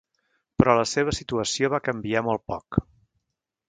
Però 0.61 0.75
la 0.79 0.85
seva 0.93 1.13
situació 1.19 1.71
va 1.77 1.83
canviar 1.91 2.27
molt 2.31 2.47
poc. 2.53 2.85